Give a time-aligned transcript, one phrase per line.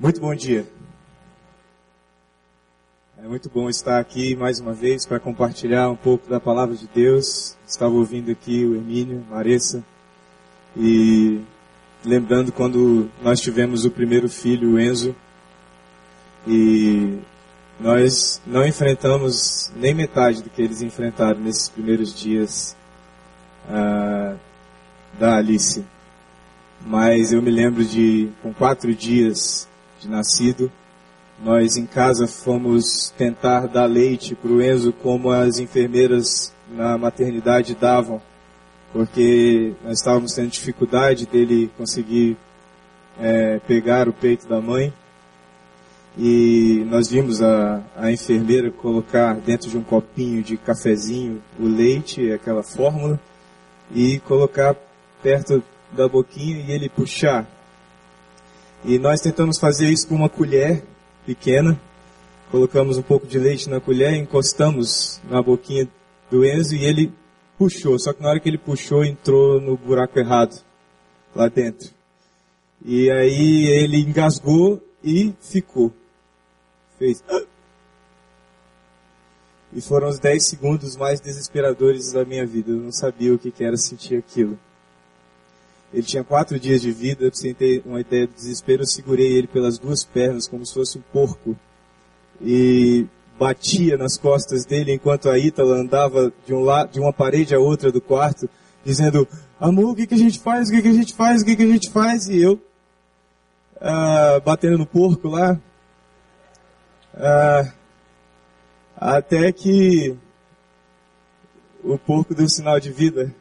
[0.00, 0.66] Muito bom dia.
[3.22, 6.86] É muito bom estar aqui mais uma vez para compartilhar um pouco da palavra de
[6.86, 7.54] Deus.
[7.68, 9.84] Estava ouvindo aqui o Hermínio, Maressa,
[10.74, 11.42] e
[12.02, 15.14] lembrando quando nós tivemos o primeiro filho, o Enzo,
[16.46, 17.18] e
[17.78, 22.74] nós não enfrentamos nem metade do que eles enfrentaram nesses primeiros dias
[23.68, 24.34] ah,
[25.18, 25.84] da Alice.
[26.86, 29.68] Mas eu me lembro de, com quatro dias
[30.00, 30.70] de nascido,
[31.42, 37.74] nós em casa fomos tentar dar leite para o Enzo como as enfermeiras na maternidade
[37.74, 38.20] davam,
[38.92, 42.36] porque nós estávamos tendo dificuldade dele conseguir
[43.18, 44.92] é, pegar o peito da mãe.
[46.18, 52.32] E nós vimos a, a enfermeira colocar dentro de um copinho de cafezinho o leite,
[52.32, 53.18] aquela fórmula,
[53.94, 54.74] e colocar
[55.22, 55.62] perto
[55.92, 57.46] da boquinha e ele puxar.
[58.84, 60.82] E nós tentamos fazer isso com uma colher
[61.26, 61.78] pequena,
[62.50, 65.86] colocamos um pouco de leite na colher, encostamos na boquinha
[66.30, 67.12] do Enzo e ele
[67.58, 67.98] puxou.
[67.98, 70.58] Só que na hora que ele puxou, entrou no buraco errado,
[71.34, 71.90] lá dentro.
[72.82, 75.92] E aí ele engasgou e ficou.
[76.98, 77.22] Fez.
[79.72, 82.70] E foram os 10 segundos mais desesperadores da minha vida.
[82.70, 84.58] Eu não sabia o que era sentir aquilo.
[85.92, 89.48] Ele tinha quatro dias de vida, você ter uma ideia do desespero, eu segurei ele
[89.48, 91.56] pelas duas pernas, como se fosse um porco.
[92.40, 93.06] E
[93.38, 97.58] batia nas costas dele enquanto a Ítala andava de, um lado, de uma parede a
[97.58, 98.48] outra do quarto,
[98.84, 99.26] dizendo,
[99.58, 100.68] amor, o que, que a gente faz?
[100.68, 101.42] O que, que a gente faz?
[101.42, 102.28] O que, que a gente faz?
[102.28, 102.60] E eu,
[103.80, 105.58] ah, batendo no porco lá.
[107.14, 107.72] Ah,
[108.96, 110.16] até que
[111.82, 113.34] o porco deu sinal de vida,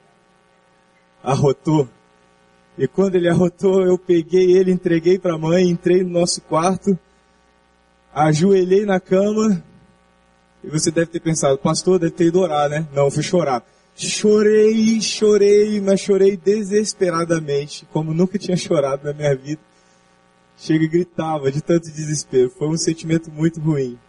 [1.21, 1.87] arrotou
[2.79, 6.97] e quando ele arrotou, eu peguei ele, entreguei para a mãe, entrei no nosso quarto,
[8.13, 9.61] ajoelhei na cama,
[10.63, 12.87] e você deve ter pensado, pastor, deve ter ido orar, né?
[12.93, 13.65] Não, fui chorar.
[13.97, 19.59] Chorei, chorei, mas chorei desesperadamente, como nunca tinha chorado na minha vida.
[20.57, 22.49] Chega e gritava de tanto desespero.
[22.49, 23.99] Foi um sentimento muito ruim.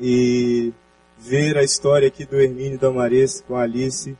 [0.00, 0.72] E
[1.18, 4.16] ver a história aqui do Hermínio e da Marisa com a Alice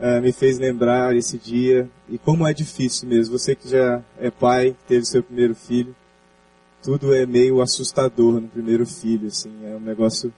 [0.00, 3.38] uh, me fez lembrar esse dia e como é difícil mesmo.
[3.38, 5.94] Você que já é pai, teve seu primeiro filho,
[6.82, 10.32] tudo é meio assustador no primeiro filho, assim, é um negócio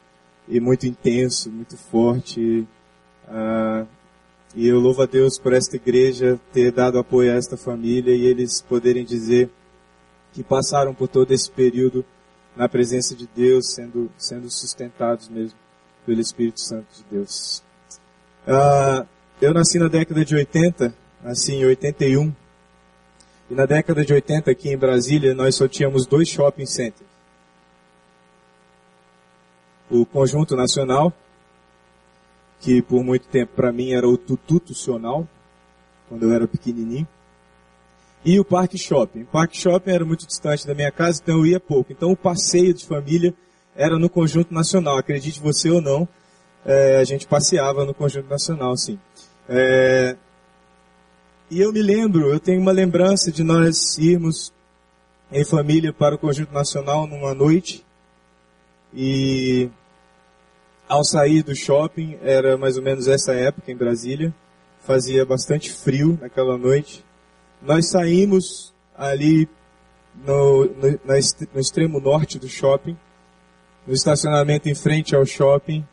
[0.49, 2.67] e muito intenso, muito forte.
[3.29, 3.87] Uh,
[4.55, 8.27] e eu louvo a Deus por esta igreja ter dado apoio a esta família e
[8.27, 9.49] eles poderem dizer
[10.33, 12.05] que passaram por todo esse período
[12.57, 15.57] na presença de Deus, sendo, sendo sustentados mesmo
[16.05, 17.63] pelo Espírito Santo de Deus.
[18.47, 19.07] Uh,
[19.43, 22.33] eu nasci na década de 80, nasci em 81.
[23.51, 27.11] E na década de 80 aqui em Brasília nós só tínhamos dois shopping centers.
[29.91, 31.13] O Conjunto Nacional,
[32.61, 35.27] que por muito tempo para mim era o Tutucional,
[36.09, 37.07] quando eu era pequenininho.
[38.25, 39.23] E o Parque Shopping.
[39.23, 41.93] O Parque Shopping era muito distante da minha casa, então eu ia pouco.
[41.93, 43.35] Então o passeio de família
[43.75, 44.97] era no Conjunto Nacional.
[44.99, 46.09] Acredite você ou não,
[46.65, 48.99] é, a gente passeava no Conjunto Nacional, sim.
[49.49, 50.17] É,
[51.51, 54.53] e eu me lembro, eu tenho uma lembrança de nós irmos
[55.31, 57.85] em família para o Conjunto Nacional numa noite.
[58.95, 59.69] E
[60.89, 64.35] ao sair do shopping, era mais ou menos essa época em Brasília,
[64.81, 67.05] fazia bastante frio naquela noite.
[67.61, 69.49] Nós saímos ali
[70.27, 70.99] no, no,
[71.55, 72.97] no extremo norte do shopping,
[73.87, 75.87] no estacionamento em frente ao shopping,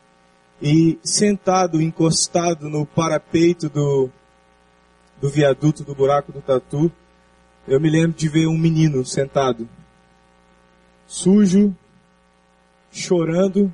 [0.60, 4.10] e sentado, encostado no parapeito do,
[5.20, 6.92] do viaduto do buraco do tatu,
[7.66, 9.68] eu me lembro de ver um menino sentado,
[11.06, 11.74] sujo,
[12.90, 13.72] chorando,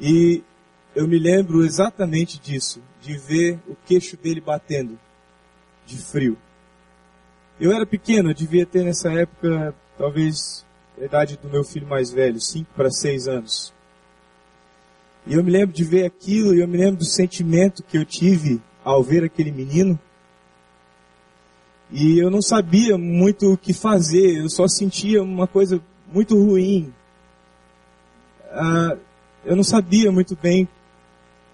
[0.00, 0.42] e
[0.94, 4.98] eu me lembro exatamente disso, de ver o queixo dele batendo,
[5.84, 6.38] de frio.
[7.60, 10.64] Eu era pequeno, eu devia ter nessa época, talvez,
[11.00, 13.75] a idade do meu filho mais velho, 5 para 6 anos.
[15.26, 18.04] E eu me lembro de ver aquilo e eu me lembro do sentimento que eu
[18.04, 19.98] tive ao ver aquele menino.
[21.90, 25.80] E eu não sabia muito o que fazer, eu só sentia uma coisa
[26.12, 26.92] muito ruim.
[28.52, 28.96] Ah,
[29.44, 30.68] eu não sabia muito bem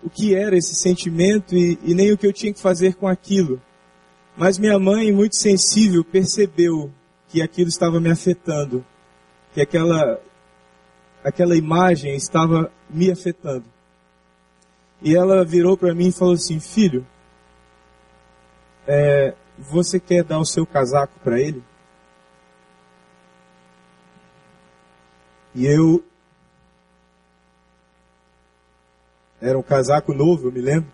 [0.02, 3.06] o que era esse sentimento e, e nem o que eu tinha que fazer com
[3.08, 3.60] aquilo.
[4.36, 6.90] Mas minha mãe, muito sensível, percebeu
[7.28, 8.84] que aquilo estava me afetando,
[9.54, 10.20] que aquela
[11.24, 13.64] aquela imagem estava me afetando.
[15.00, 17.06] E ela virou para mim e falou assim: Filho,
[18.86, 21.62] é, você quer dar o seu casaco para ele?
[25.54, 26.04] E eu.
[29.40, 30.90] Era um casaco novo, eu me lembro.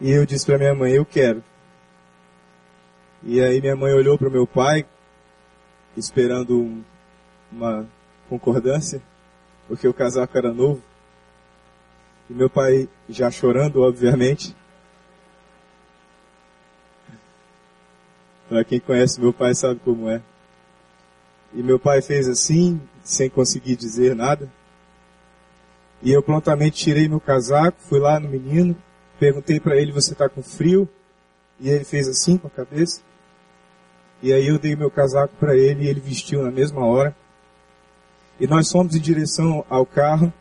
[0.00, 1.42] E eu disse para minha mãe: Eu quero.
[3.22, 4.86] E aí minha mãe olhou para o meu pai,
[5.96, 6.82] esperando um,
[7.50, 7.86] uma
[8.28, 9.02] concordância,
[9.66, 10.82] porque o casaco era novo.
[12.28, 14.54] E meu pai já chorando, obviamente.
[18.48, 20.22] Para quem conhece meu pai sabe como é.
[21.52, 24.48] E meu pai fez assim, sem conseguir dizer nada.
[26.02, 28.76] E eu prontamente tirei meu casaco, fui lá no menino,
[29.18, 30.88] perguntei para ele: Você está com frio?
[31.58, 33.02] E ele fez assim com a cabeça.
[34.22, 37.14] E aí eu dei meu casaco para ele e ele vestiu na mesma hora.
[38.40, 40.32] E nós fomos em direção ao carro.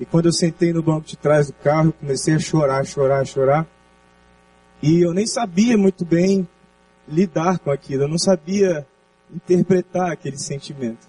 [0.00, 3.66] E quando eu sentei no banco de trás do carro, comecei a chorar, chorar, chorar.
[4.82, 6.48] E eu nem sabia muito bem
[7.06, 8.04] lidar com aquilo.
[8.04, 8.86] Eu não sabia
[9.32, 11.06] interpretar aquele sentimento.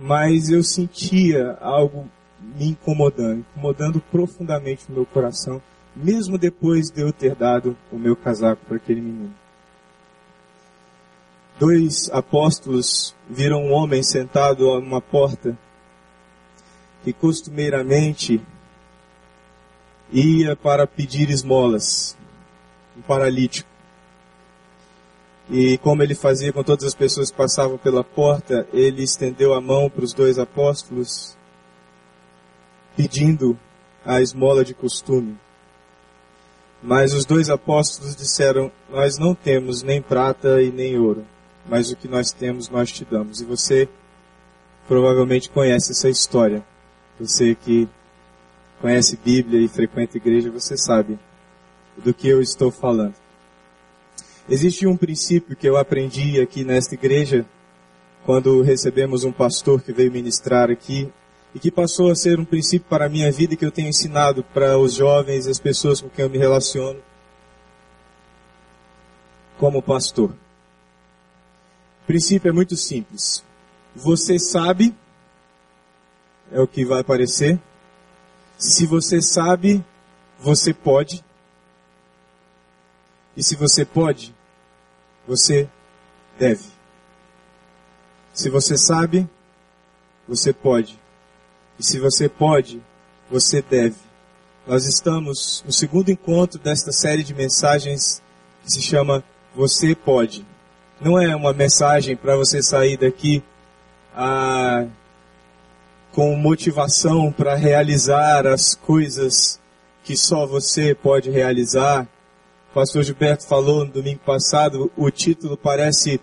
[0.00, 2.08] Mas eu sentia algo
[2.40, 5.60] me incomodando, incomodando profundamente o meu coração,
[5.96, 9.34] mesmo depois de eu ter dado o meu casaco para aquele menino
[11.58, 15.58] dois apóstolos viram um homem sentado a uma porta
[17.02, 18.40] que costumeiramente
[20.12, 22.16] ia para pedir esmolas,
[22.96, 23.68] um paralítico.
[25.50, 29.60] E como ele fazia com todas as pessoas que passavam pela porta, ele estendeu a
[29.60, 31.36] mão para os dois apóstolos,
[32.96, 33.58] pedindo
[34.04, 35.38] a esmola de costume.
[36.82, 41.24] Mas os dois apóstolos disseram: Nós não temos nem prata e nem ouro
[41.68, 43.40] mas o que nós temos nós te damos.
[43.40, 43.88] E você
[44.86, 46.64] provavelmente conhece essa história.
[47.20, 47.88] Você que
[48.80, 51.18] conhece Bíblia e frequenta igreja, você sabe
[51.96, 53.14] do que eu estou falando.
[54.48, 57.44] Existe um princípio que eu aprendi aqui nesta igreja,
[58.24, 61.12] quando recebemos um pastor que veio ministrar aqui,
[61.54, 64.44] e que passou a ser um princípio para a minha vida que eu tenho ensinado
[64.54, 67.00] para os jovens e as pessoas com quem eu me relaciono
[69.58, 70.32] como pastor
[72.08, 73.44] princípio é muito simples.
[73.94, 74.96] Você sabe,
[76.50, 77.60] é o que vai aparecer.
[78.56, 79.84] Se você sabe,
[80.40, 81.22] você pode.
[83.36, 84.34] E se você pode,
[85.26, 85.68] você
[86.38, 86.64] deve.
[88.32, 89.28] Se você sabe,
[90.26, 90.98] você pode.
[91.78, 92.82] E se você pode,
[93.30, 93.96] você deve.
[94.66, 98.22] Nós estamos no segundo encontro desta série de mensagens
[98.64, 99.22] que se chama
[99.54, 100.46] Você Pode
[101.00, 103.42] não é uma mensagem para você sair daqui
[104.14, 104.86] ah,
[106.12, 109.60] com motivação para realizar as coisas
[110.02, 112.08] que só você pode realizar.
[112.70, 116.20] O pastor Gilberto falou no domingo passado, o título parece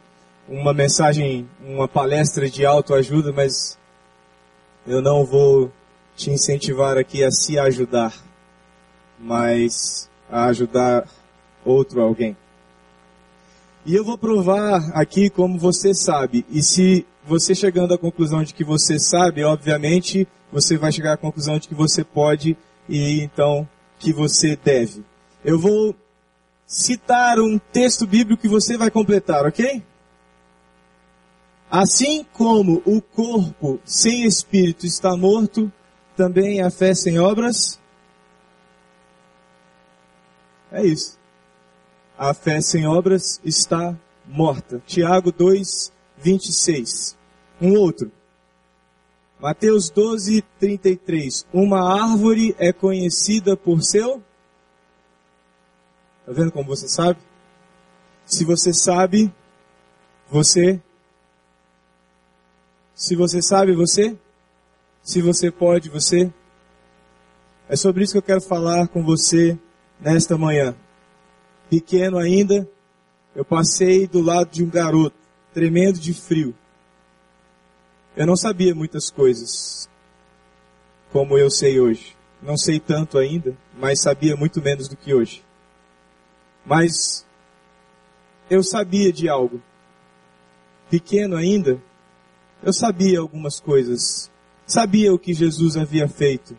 [0.48, 3.78] uma mensagem, uma palestra de autoajuda, mas
[4.86, 5.72] eu não vou
[6.16, 8.14] te incentivar aqui a se ajudar,
[9.18, 11.08] mas a ajudar
[11.64, 12.36] outro alguém.
[13.86, 16.44] E eu vou provar aqui como você sabe.
[16.50, 21.18] E se você chegando à conclusão de que você sabe, obviamente, você vai chegar à
[21.18, 22.58] conclusão de que você pode
[22.90, 23.68] e então
[24.00, 25.06] que você deve.
[25.44, 25.96] Eu vou
[26.66, 29.84] citar um texto bíblico que você vai completar, ok?
[31.70, 35.72] Assim como o corpo sem espírito está morto,
[36.18, 37.80] também a fé sem obras.
[40.72, 41.24] É isso
[42.18, 44.82] a fé sem obras está morta.
[44.86, 47.18] Tiago 2, 26.
[47.62, 48.12] Um outro.
[49.40, 51.46] Mateus 12, 33.
[51.54, 54.24] Uma árvore é conhecida por seu.
[56.22, 57.20] Está vendo como você sabe?
[58.26, 59.32] Se você sabe,
[60.30, 60.82] você.
[62.96, 64.18] Se você sabe, você.
[65.04, 66.32] Se você pode, você.
[67.68, 69.58] É sobre isso que eu quero falar com você
[70.00, 70.76] nesta manhã
[71.70, 72.68] pequeno ainda,
[73.36, 75.18] eu passei do lado de um garoto,
[75.54, 76.56] tremendo de frio.
[78.16, 79.90] Eu não sabia muitas coisas,
[81.12, 82.16] como eu sei hoje.
[82.42, 85.44] Não sei tanto ainda, mas sabia muito menos do que hoje.
[86.66, 87.26] Mas
[88.50, 89.62] eu sabia de algo.
[90.90, 91.82] Pequeno ainda,
[92.64, 94.32] eu sabia algumas coisas.
[94.66, 96.58] Sabia o que Jesus havia feito.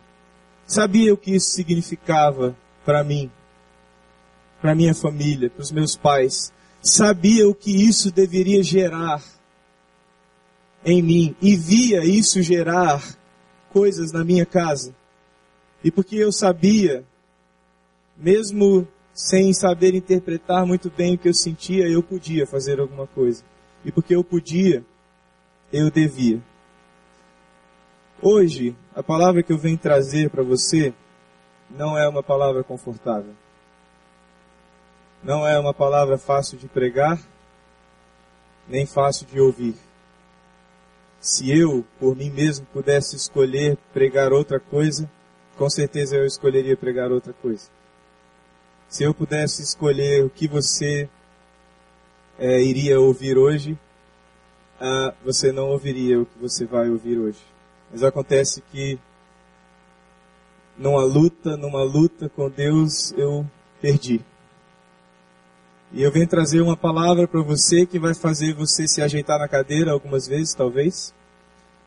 [0.65, 3.31] Sabia o que isso significava para mim
[4.61, 6.51] para minha família, para os meus pais.
[6.81, 9.21] Sabia o que isso deveria gerar
[10.85, 13.03] em mim e via isso gerar
[13.71, 14.95] coisas na minha casa.
[15.83, 17.03] E porque eu sabia,
[18.15, 23.43] mesmo sem saber interpretar muito bem o que eu sentia, eu podia fazer alguma coisa.
[23.83, 24.83] E porque eu podia,
[25.71, 26.41] eu devia.
[28.21, 30.93] Hoje, a palavra que eu venho trazer para você
[31.69, 33.33] não é uma palavra confortável.
[35.23, 37.19] Não é uma palavra fácil de pregar,
[38.67, 39.75] nem fácil de ouvir.
[41.19, 45.09] Se eu, por mim mesmo, pudesse escolher pregar outra coisa,
[45.57, 47.67] com certeza eu escolheria pregar outra coisa.
[48.87, 51.09] Se eu pudesse escolher o que você
[52.37, 53.77] é, iria ouvir hoje,
[54.79, 57.39] ah, você não ouviria o que você vai ouvir hoje.
[57.91, 58.99] Mas acontece que
[60.77, 63.45] numa luta, numa luta com Deus, eu
[63.81, 64.21] perdi.
[65.93, 69.47] E eu venho trazer uma palavra para você que vai fazer você se ajeitar na
[69.47, 71.13] cadeira algumas vezes, talvez.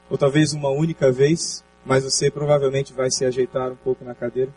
[0.09, 4.50] Ou talvez uma única vez, mas você provavelmente vai se ajeitar um pouco na cadeira.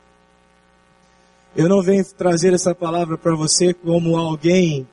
[1.56, 4.88] Eu não venho trazer essa palavra para você como alguém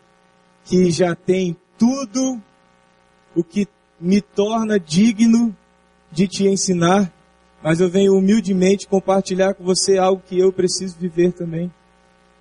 [0.65, 2.41] que já tem tudo
[3.35, 3.67] o que
[4.01, 5.57] me torna digno
[6.11, 7.11] de te ensinar,
[7.63, 11.71] mas eu venho humildemente compartilhar com você algo que eu preciso viver também.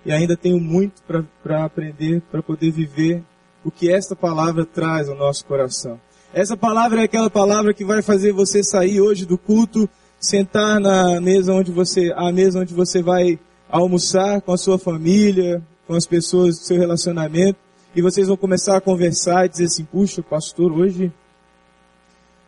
[0.04, 1.02] E ainda tenho muito
[1.42, 3.22] para aprender, para poder viver
[3.64, 6.00] o que esta palavra traz ao nosso coração.
[6.32, 9.88] Essa palavra é aquela palavra que vai fazer você sair hoje do culto,
[10.18, 13.38] sentar na mesa onde você, a mesa onde você vai
[13.68, 17.58] almoçar com a sua família, com as pessoas do seu relacionamento,
[17.94, 21.12] e vocês vão começar a conversar e dizer assim, puxa, pastor, hoje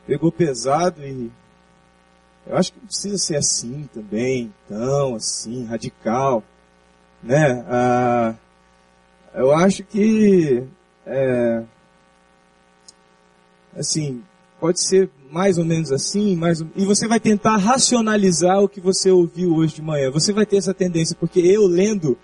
[0.07, 1.31] pegou pesado e
[2.47, 6.43] eu acho que não precisa ser assim também, tão assim, radical,
[7.23, 7.65] né?
[7.69, 8.35] Ah,
[9.35, 10.63] eu acho que,
[11.07, 11.63] é,
[13.77, 14.23] assim,
[14.61, 19.11] pode ser mais ou menos assim, mais, e você vai tentar racionalizar o que você
[19.11, 20.11] ouviu hoje de manhã.
[20.11, 22.19] Você vai ter essa tendência, porque eu lendo,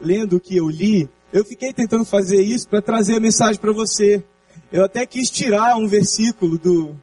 [0.00, 3.72] lendo o que eu li, eu fiquei tentando fazer isso para trazer a mensagem para
[3.72, 4.24] você.
[4.72, 6.96] Eu até quis tirar um versículo do,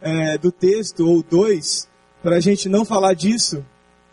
[0.00, 1.88] é, do texto, ou dois,
[2.20, 3.64] para a gente não falar disso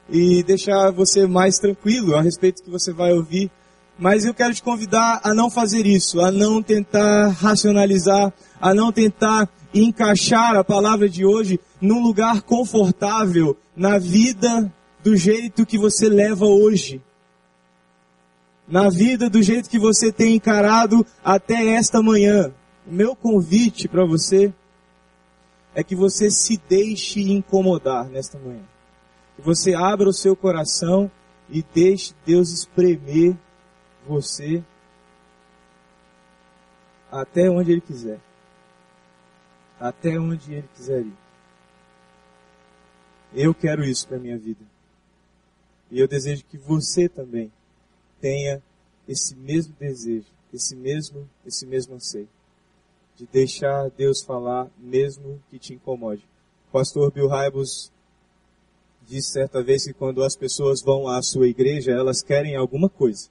[0.09, 3.50] e deixar você mais tranquilo a respeito do que você vai ouvir.
[3.97, 8.91] Mas eu quero te convidar a não fazer isso, a não tentar racionalizar, a não
[8.91, 14.71] tentar encaixar a palavra de hoje num lugar confortável na vida
[15.03, 17.01] do jeito que você leva hoje
[18.67, 22.51] na vida do jeito que você tem encarado até esta manhã.
[22.88, 24.53] O meu convite para você
[25.74, 28.63] é que você se deixe incomodar nesta manhã.
[29.36, 31.12] Que você abra o seu coração
[31.50, 33.36] e deixe Deus espremer
[34.08, 34.63] você
[37.12, 38.20] até onde Ele quiser.
[39.80, 41.13] Até onde Ele quiser ir.
[43.34, 44.63] Eu quero isso para minha vida.
[45.92, 47.51] E eu desejo que você também
[48.20, 48.62] tenha
[49.08, 52.30] esse mesmo desejo, esse mesmo, esse mesmo anseio
[53.15, 56.24] de deixar Deus falar mesmo que te incomode.
[56.72, 57.92] Pastor Bill Hybels
[59.07, 63.29] disse certa vez que quando as pessoas vão à sua igreja, elas querem alguma coisa.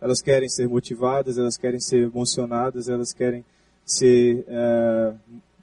[0.00, 3.44] Elas querem ser motivadas, elas querem ser emocionadas, elas querem
[3.84, 5.14] ser é,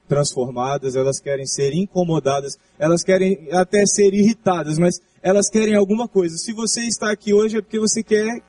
[0.07, 6.37] transformadas, elas querem ser incomodadas, elas querem até ser irritadas, mas elas querem alguma coisa.
[6.37, 8.41] Se você está aqui hoje é porque você quer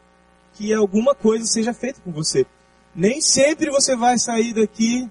[0.55, 2.47] que alguma coisa seja feita com você.
[2.95, 5.11] Nem sempre você vai sair daqui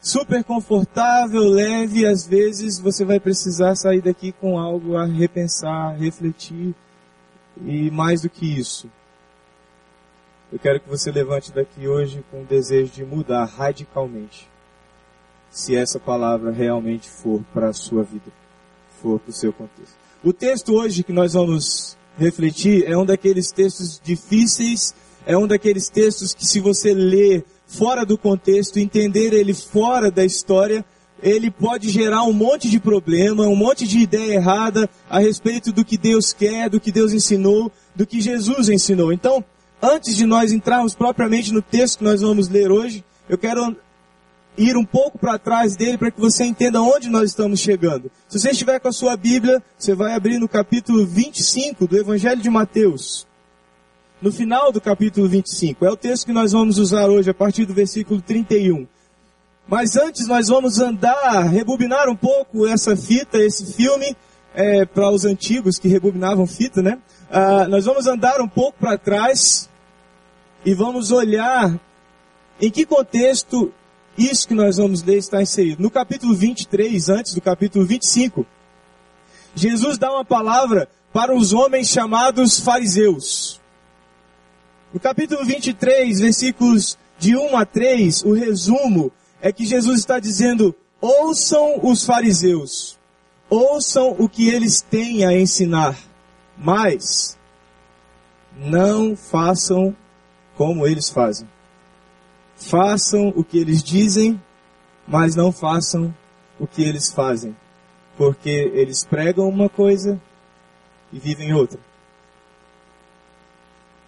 [0.00, 6.74] super confortável, leve, às vezes você vai precisar sair daqui com algo a repensar, refletir
[7.64, 8.88] e mais do que isso.
[10.52, 14.48] Eu quero que você levante daqui hoje com o desejo de mudar radicalmente
[15.50, 18.32] se essa palavra realmente for para a sua vida,
[19.00, 19.94] for para o seu contexto.
[20.24, 24.94] O texto hoje que nós vamos refletir é um daqueles textos difíceis,
[25.26, 30.24] é um daqueles textos que se você ler fora do contexto, entender ele fora da
[30.24, 30.84] história,
[31.22, 35.84] ele pode gerar um monte de problema, um monte de ideia errada a respeito do
[35.84, 39.12] que Deus quer, do que Deus ensinou, do que Jesus ensinou.
[39.12, 39.44] Então,
[39.80, 43.76] antes de nós entrarmos propriamente no texto que nós vamos ler hoje, eu quero
[44.58, 48.10] ir um pouco para trás dele para que você entenda onde nós estamos chegando.
[48.28, 52.42] Se você estiver com a sua Bíblia, você vai abrir no capítulo 25 do Evangelho
[52.42, 53.29] de Mateus.
[54.22, 55.82] No final do capítulo 25.
[55.82, 58.86] É o texto que nós vamos usar hoje a partir do versículo 31.
[59.66, 64.14] Mas antes nós vamos andar, rebobinar um pouco essa fita, esse filme,
[64.54, 66.98] é, para os antigos que rebobinavam fita, né?
[67.30, 69.70] Ah, nós vamos andar um pouco para trás
[70.66, 71.80] e vamos olhar
[72.60, 73.72] em que contexto
[74.18, 75.82] isso que nós vamos ler está inserido.
[75.82, 78.44] No capítulo 23, antes do capítulo 25,
[79.54, 83.59] Jesus dá uma palavra para os homens chamados fariseus.
[84.92, 90.74] No capítulo 23, versículos de 1 a 3, o resumo é que Jesus está dizendo:
[91.00, 92.98] ouçam os fariseus,
[93.48, 95.96] ouçam o que eles têm a ensinar,
[96.58, 97.38] mas
[98.56, 99.94] não façam
[100.56, 101.48] como eles fazem.
[102.56, 104.42] Façam o que eles dizem,
[105.06, 106.12] mas não façam
[106.58, 107.56] o que eles fazem,
[108.16, 110.20] porque eles pregam uma coisa
[111.12, 111.78] e vivem outra.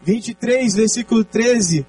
[0.04, 1.87] 23, versículo 13,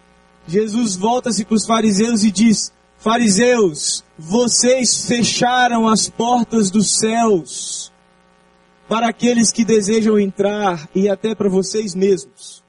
[0.48, 7.92] Jesus volta-se para os fariseus e diz: Fariseus, vocês fecharam as portas dos céus
[8.88, 12.62] para aqueles que desejam entrar e até para vocês mesmos.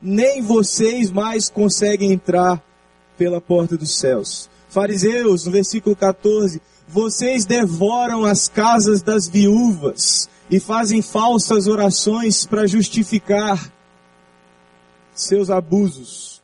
[0.00, 2.62] Nem vocês mais conseguem entrar
[3.16, 4.50] pela porta dos céus.
[4.68, 12.66] Fariseus, no versículo 14, vocês devoram as casas das viúvas e fazem falsas orações para
[12.66, 13.72] justificar
[15.24, 16.42] seus abusos.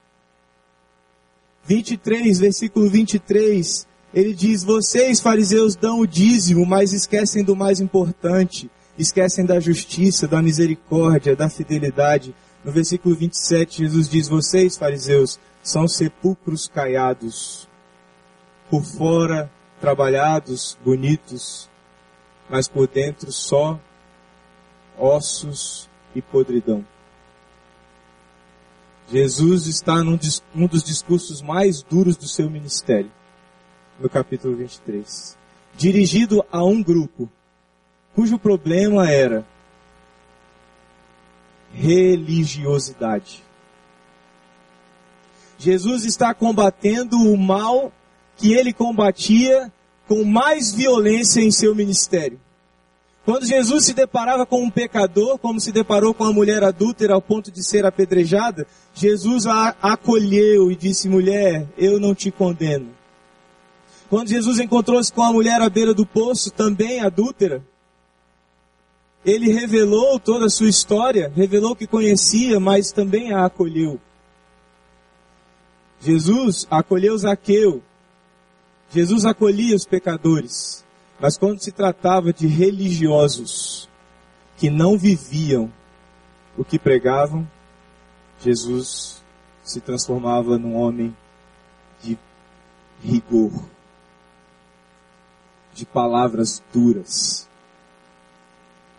[1.64, 8.70] 23, versículo 23, ele diz: Vocês, fariseus, dão o dízimo, mas esquecem do mais importante,
[8.99, 12.35] esquecem da justiça, da misericórdia, da fidelidade.
[12.64, 17.68] No versículo 27, Jesus diz: Vocês, fariseus, são sepulcros caiados,
[18.70, 21.68] por fora trabalhados, bonitos,
[22.49, 23.78] mas por dentro só
[24.99, 26.85] ossos e podridão.
[29.11, 30.19] Jesus está num
[30.55, 33.11] um dos discursos mais duros do seu ministério,
[33.99, 35.37] no capítulo 23,
[35.77, 37.29] dirigido a um grupo
[38.15, 39.47] cujo problema era
[41.73, 43.43] religiosidade.
[45.59, 47.93] Jesus está combatendo o mal
[48.37, 49.73] que ele combatia
[50.07, 52.38] com mais violência em seu ministério.
[53.28, 57.20] Quando Jesus se deparava com um pecador, como se deparou com a mulher adúltera ao
[57.20, 62.88] ponto de ser apedrejada, Jesus a acolheu e disse: Mulher, eu não te condeno.
[64.09, 67.62] Quando Jesus encontrou-se com a mulher à beira do poço, também adúltera,
[69.22, 74.00] ele revelou toda a sua história, revelou que conhecia, mas também a acolheu.
[76.00, 77.83] Jesus acolheu Zaqueu.
[78.90, 80.88] Jesus acolhia os pecadores.
[81.20, 83.88] Mas quando se tratava de religiosos
[84.57, 85.72] que não viviam
[86.57, 87.48] o que pregavam,
[88.40, 89.22] Jesus
[89.62, 91.14] se transformava num homem
[92.02, 92.16] de
[93.02, 93.52] rigor,
[95.74, 97.48] de palavras duras.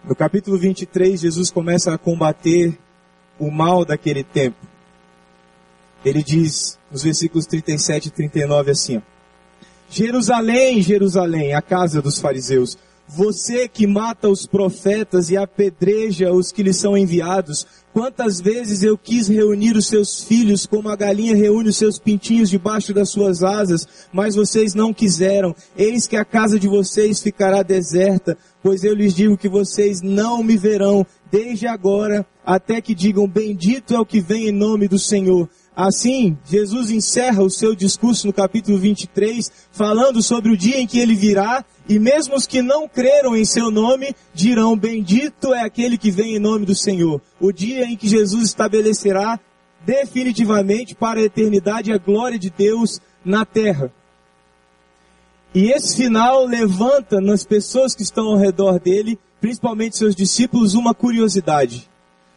[0.04, 2.78] No capítulo 23, Jesus começa a combater
[3.38, 4.68] o mal daquele tempo.
[6.04, 9.02] Ele diz, nos versículos 37 e 39, assim: ó,
[9.90, 16.62] Jerusalém, Jerusalém, a casa dos fariseus, você que mata os profetas e apedreja os que
[16.62, 21.70] lhes são enviados, quantas vezes eu quis reunir os seus filhos como a galinha reúne
[21.70, 25.56] os seus pintinhos debaixo das suas asas, mas vocês não quiseram.
[25.76, 30.44] Eis que a casa de vocês ficará deserta, pois eu lhes digo que vocês não
[30.44, 35.00] me verão desde agora até que digam bendito é o que vem em nome do
[35.00, 35.50] Senhor.
[35.76, 41.00] Assim, Jesus encerra o seu discurso no capítulo 23, falando sobre o dia em que
[41.00, 45.98] ele virá, e mesmo os que não creram em seu nome dirão: Bendito é aquele
[45.98, 47.22] que vem em nome do Senhor.
[47.40, 49.40] O dia em que Jesus estabelecerá
[49.86, 53.92] definitivamente para a eternidade a glória de Deus na terra.
[55.54, 60.94] E esse final levanta nas pessoas que estão ao redor dele, principalmente seus discípulos, uma
[60.94, 61.90] curiosidade.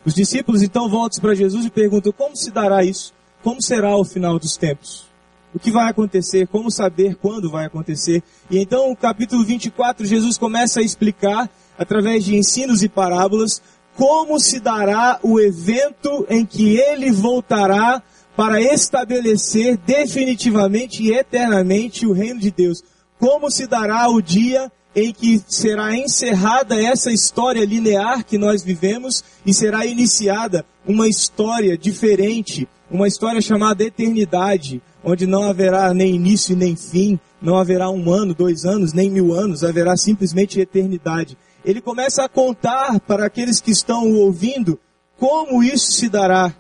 [0.05, 3.13] Os discípulos então voltam para Jesus e perguntam: Como se dará isso?
[3.43, 5.07] Como será o final dos tempos.
[5.55, 8.23] O que vai acontecer, como saber quando vai acontecer.
[8.51, 13.61] E então, no capítulo 24, Jesus começa a explicar, através de ensinos e parábolas,
[13.95, 18.03] como se dará o evento em que ele voltará
[18.35, 22.83] para estabelecer definitivamente e eternamente o reino de Deus.
[23.19, 29.25] Como se dará o dia em que será encerrada essa história linear que nós vivemos
[29.45, 36.55] e será iniciada uma história diferente, uma história chamada eternidade, onde não haverá nem início
[36.55, 41.39] nem fim, não haverá um ano, dois anos, nem mil anos, haverá simplesmente eternidade.
[41.65, 44.79] Ele começa a contar para aqueles que estão o ouvindo
[45.19, 46.55] como isso se dará.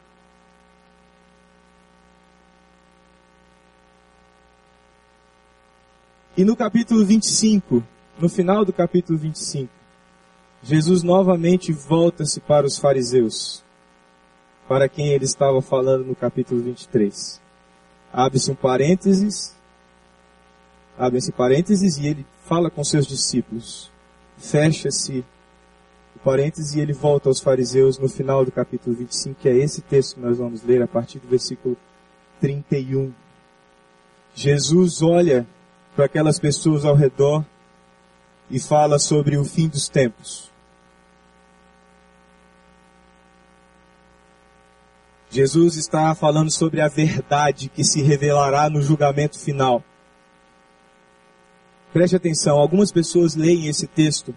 [6.35, 7.85] E no capítulo 25,
[8.19, 9.71] no final do capítulo 25,
[10.63, 13.63] Jesus novamente volta-se para os fariseus
[14.73, 17.39] para quem ele estava falando no capítulo 23.
[18.11, 19.55] Abre-se um parênteses,
[20.99, 23.93] abre-se parênteses e ele fala com seus discípulos.
[24.39, 25.23] Fecha-se
[26.17, 29.83] o parênteses e ele volta aos fariseus no final do capítulo 25, que é esse
[29.83, 31.77] texto que nós vamos ler a partir do versículo
[32.41, 33.13] 31.
[34.35, 35.47] Jesus olha
[35.95, 37.45] para aquelas pessoas ao redor
[38.51, 40.51] e fala sobre o fim dos tempos.
[45.33, 49.83] Jesus está falando sobre a verdade que se revelará no julgamento final.
[51.91, 54.35] Preste atenção, algumas pessoas leem esse texto,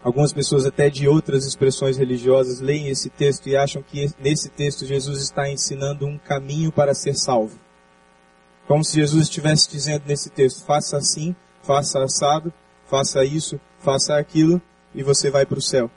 [0.00, 4.86] algumas pessoas até de outras expressões religiosas leem esse texto e acham que nesse texto
[4.86, 7.58] Jesus está ensinando um caminho para ser salvo.
[8.68, 12.52] Como se Jesus estivesse dizendo nesse texto, faça assim, faça assado,
[12.86, 14.62] faça isso, faça aquilo
[14.94, 15.90] e você vai para o céu.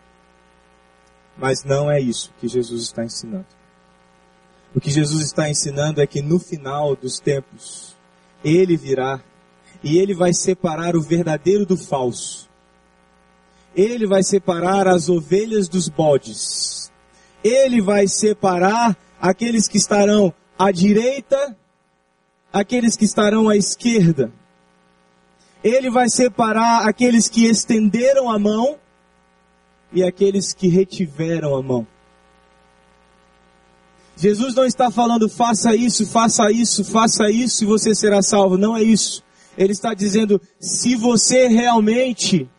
[1.38, 3.46] Mas não é isso que Jesus está ensinando.
[4.76, 7.96] O que Jesus está ensinando é que no final dos tempos,
[8.44, 9.24] Ele virá
[9.82, 12.50] e ele vai separar o verdadeiro do falso.
[13.76, 16.92] Ele vai separar as ovelhas dos bodes.
[17.44, 21.56] Ele vai separar aqueles que estarão à direita,
[22.52, 24.32] aqueles que estarão à esquerda.
[25.64, 28.78] Ele vai separar aqueles que estenderam a mão
[29.94, 31.88] e aqueles que retiveram a mão.
[34.18, 38.58] Jesus não está falando faça isso, faça isso, faça isso e você será salvo.
[38.58, 39.24] Não é isso.
[39.58, 42.50] Ele está dizendo: se você realmente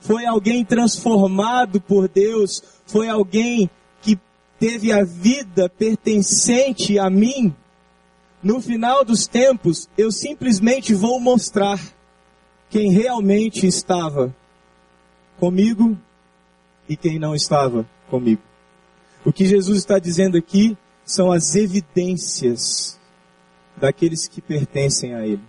[0.00, 3.70] foi alguém transformado por Deus, foi alguém
[4.02, 4.18] que
[4.58, 7.54] teve a vida pertencente a mim,
[8.42, 11.78] no final dos tempos, eu simplesmente vou mostrar
[12.70, 14.34] quem realmente estava
[15.38, 15.98] comigo
[16.88, 18.49] e quem não estava comigo.
[19.24, 22.98] O que Jesus está dizendo aqui são as evidências
[23.76, 25.42] daqueles que pertencem a Ele.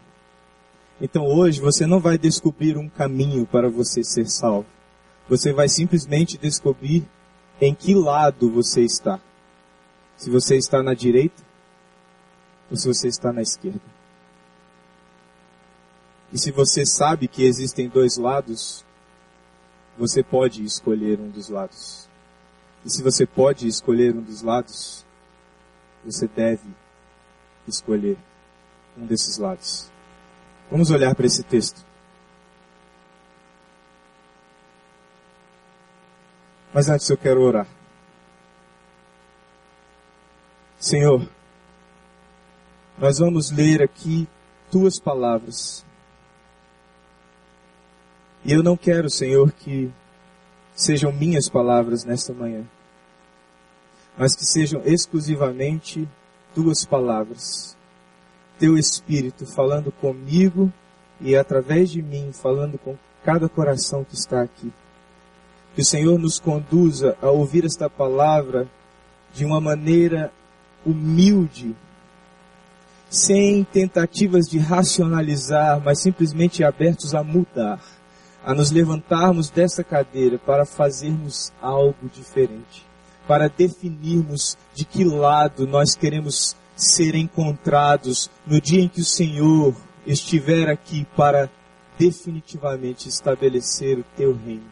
[1.00, 4.68] Então hoje você não vai descobrir um caminho para você ser salvo.
[5.30, 7.08] Você vai simplesmente descobrir
[7.60, 9.20] em que lado você está.
[10.18, 11.42] Se você está na direita
[12.70, 13.82] ou se você está na esquerda.
[16.34, 18.86] E se você sabe que existem dois lados,
[19.98, 22.11] você pode escolher um dos lados.
[22.86, 25.06] E se você pode escolher um dos lados,
[26.04, 26.68] você deve
[27.68, 28.18] escolher
[28.98, 29.92] um desses lados.
[30.70, 31.86] Vamos olhar para esse texto.
[36.74, 37.68] Mas antes eu quero orar.
[40.80, 41.30] Senhor,
[42.98, 44.28] nós vamos ler aqui
[44.72, 45.86] tuas palavras.
[48.44, 49.92] E eu não quero, Senhor, que
[50.84, 52.64] sejam minhas palavras nesta manhã,
[54.18, 56.08] mas que sejam exclusivamente
[56.54, 57.76] tuas palavras
[58.62, 60.72] teu Espírito falando comigo
[61.20, 64.72] e através de mim falando com cada coração que está aqui.
[65.74, 68.70] Que o Senhor nos conduza a ouvir esta palavra
[69.34, 70.32] de uma maneira
[70.86, 71.76] humilde,
[73.10, 77.82] sem tentativas de racionalizar, mas simplesmente abertos a mudar,
[78.46, 82.86] a nos levantarmos dessa cadeira para fazermos algo diferente,
[83.28, 89.76] para definirmos de que lado nós queremos ser encontrados no dia em que o Senhor
[90.06, 91.50] estiver aqui para
[91.98, 94.72] definitivamente estabelecer o teu reino.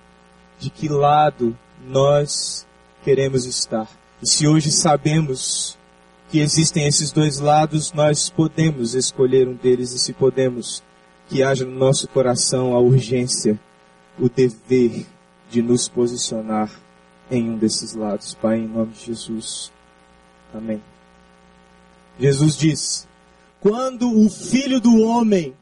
[0.59, 1.55] De que lado
[1.87, 2.65] nós
[3.03, 3.87] queremos estar?
[4.21, 5.77] E se hoje sabemos
[6.29, 10.83] que existem esses dois lados, nós podemos escolher um deles e se podemos,
[11.29, 13.57] que haja no nosso coração a urgência,
[14.19, 15.05] o dever
[15.49, 16.71] de nos posicionar
[17.29, 18.33] em um desses lados.
[18.33, 19.71] Pai, em nome de Jesus.
[20.53, 20.81] Amém.
[22.19, 23.07] Jesus diz:
[23.61, 25.53] Quando o Filho do Homem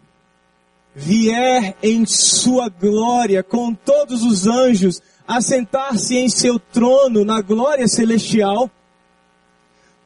[0.96, 8.72] vier em sua glória com todos os anjos, assentar-se em seu trono na glória celestial,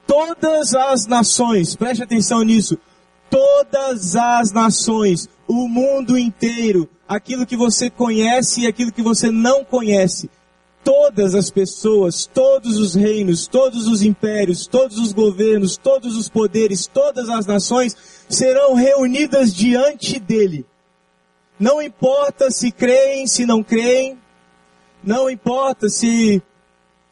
[0.08, 2.78] todas as nações, preste atenção nisso,
[3.32, 9.64] todas as nações, o mundo inteiro, aquilo que você conhece e aquilo que você não
[9.64, 10.30] conhece,
[10.84, 16.86] todas as pessoas, todos os reinos, todos os impérios, todos os governos, todos os poderes,
[16.88, 17.96] todas as nações
[18.28, 20.66] serão reunidas diante dele.
[21.58, 24.18] Não importa se creem, se não creem,
[25.04, 26.42] não importa se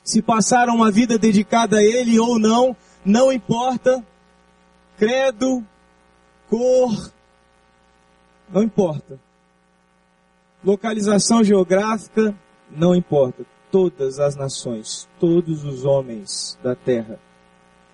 [0.03, 4.03] se passaram uma vida dedicada a ele ou não, não importa.
[4.97, 5.63] Credo,
[6.49, 7.11] cor,
[8.49, 9.19] não importa.
[10.63, 12.35] Localização geográfica,
[12.69, 17.19] não importa todas as nações, todos os homens da terra,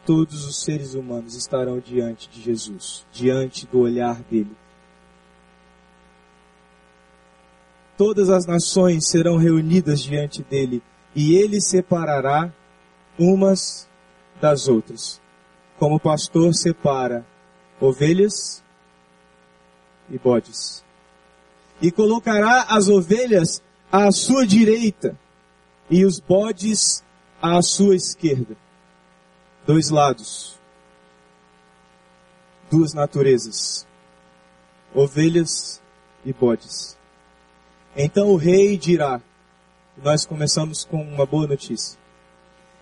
[0.06, 4.56] todos os seres humanos estarão diante de Jesus, diante do olhar dele.
[7.98, 10.82] Todas as nações serão reunidas diante dele
[11.16, 12.54] e ele separará
[13.18, 13.88] umas
[14.42, 15.22] das outras,
[15.78, 17.26] como o pastor separa
[17.80, 18.64] ovelhas
[20.10, 20.84] e bodes.
[21.82, 23.62] E colocará as ovelhas
[23.92, 25.18] à sua direita
[25.90, 27.04] e os bodes
[27.42, 28.56] à sua esquerda.
[29.66, 30.58] Dois lados.
[32.70, 33.86] Duas naturezas.
[34.94, 35.82] Ovelhas
[36.26, 36.98] e bodes.
[37.96, 39.22] Então o rei dirá,
[40.04, 41.98] nós começamos com uma boa notícia.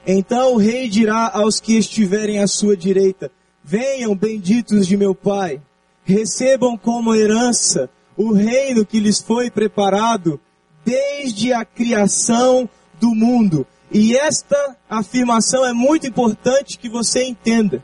[0.06, 3.32] Então o rei dirá aos que estiverem à sua direita,
[3.64, 5.62] venham benditos de meu pai,
[6.04, 10.40] recebam como herança o reino que lhes foi preparado
[10.86, 13.66] desde a criação do mundo.
[13.92, 17.84] E esta afirmação é muito importante que você entenda.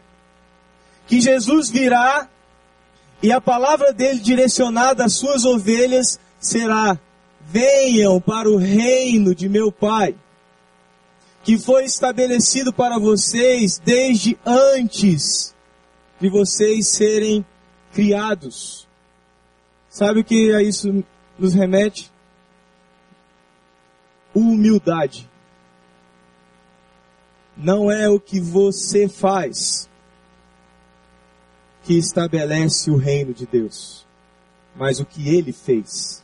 [1.07, 2.27] Que Jesus virá
[3.21, 6.99] e a palavra dele direcionada às suas ovelhas será:
[7.41, 10.15] venham para o reino de meu Pai,
[11.43, 15.55] que foi estabelecido para vocês desde antes
[16.19, 17.45] de vocês serem
[17.93, 18.87] criados.
[19.89, 21.03] Sabe o que a isso
[21.37, 22.11] nos remete?
[24.33, 25.29] Humildade.
[27.57, 29.89] Não é o que você faz
[31.83, 34.05] que estabelece o reino de Deus,
[34.75, 36.23] mas o que ele fez.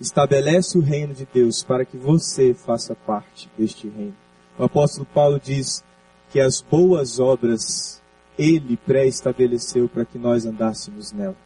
[0.00, 4.16] Estabelece o reino de Deus para que você faça parte deste reino.
[4.58, 5.84] O apóstolo Paulo diz
[6.30, 7.99] que as boas obras
[8.40, 11.36] ele pré-estabeleceu para que nós andássemos nela,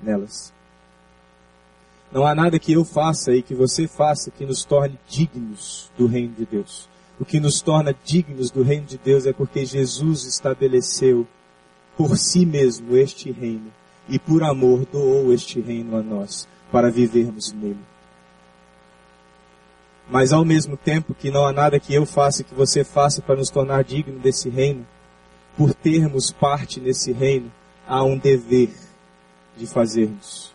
[0.00, 0.52] nelas.
[2.12, 6.06] Não há nada que eu faça e que você faça que nos torne dignos do
[6.06, 6.88] reino de Deus.
[7.18, 11.26] O que nos torna dignos do reino de Deus é porque Jesus estabeleceu
[11.96, 13.72] por si mesmo este reino
[14.08, 17.80] e por amor doou este reino a nós para vivermos nele.
[20.08, 23.34] Mas ao mesmo tempo que não há nada que eu faça que você faça para
[23.34, 24.86] nos tornar dignos desse reino,
[25.58, 27.50] por termos parte nesse reino,
[27.84, 28.70] há um dever
[29.56, 30.54] de fazermos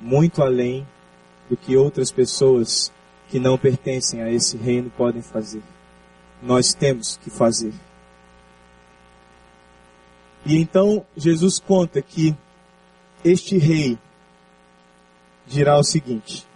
[0.00, 0.86] muito além
[1.50, 2.90] do que outras pessoas
[3.28, 5.62] que não pertencem a esse reino podem fazer.
[6.42, 7.74] Nós temos que fazer.
[10.46, 12.34] E então Jesus conta que
[13.22, 13.98] este rei
[15.46, 16.46] dirá o seguinte: